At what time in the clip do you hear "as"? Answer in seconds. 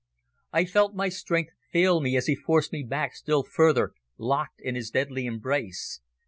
2.17-2.25